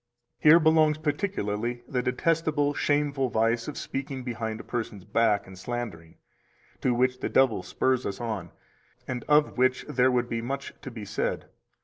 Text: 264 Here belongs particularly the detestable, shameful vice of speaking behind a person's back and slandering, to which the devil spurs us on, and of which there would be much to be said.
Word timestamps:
264 0.41 0.49
Here 0.51 0.59
belongs 0.59 0.97
particularly 0.97 1.83
the 1.87 2.01
detestable, 2.01 2.73
shameful 2.73 3.29
vice 3.29 3.67
of 3.67 3.77
speaking 3.77 4.23
behind 4.23 4.59
a 4.59 4.63
person's 4.63 5.05
back 5.05 5.45
and 5.45 5.59
slandering, 5.59 6.15
to 6.81 6.91
which 6.95 7.19
the 7.19 7.29
devil 7.29 7.61
spurs 7.61 8.03
us 8.07 8.19
on, 8.19 8.49
and 9.07 9.23
of 9.27 9.59
which 9.59 9.85
there 9.87 10.09
would 10.09 10.27
be 10.27 10.41
much 10.41 10.73
to 10.81 10.89
be 10.89 11.05
said. 11.05 11.45